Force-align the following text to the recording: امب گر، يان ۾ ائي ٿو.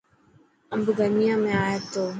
امب 0.73 0.87
گر، 0.97 1.11
يان 1.25 1.37
۾ 1.43 1.53
ائي 1.63 1.77
ٿو. 1.91 2.03